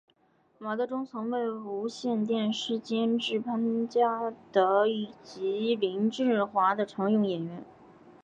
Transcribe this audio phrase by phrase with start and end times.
[0.57, 4.83] 马德钟曾为无线电视监制潘嘉德
[5.21, 7.63] 及林志华的常用演员。